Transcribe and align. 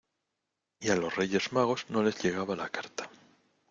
y 0.79 0.89
a 0.89 0.95
los 0.95 1.15
Reyes 1.15 1.53
Magos 1.53 1.85
no 1.89 2.01
les 2.01 2.19
llegaba 2.23 2.55
la 2.55 2.69
carta. 2.69 3.07